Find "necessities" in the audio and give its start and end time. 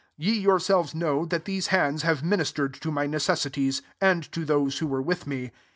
3.11-3.83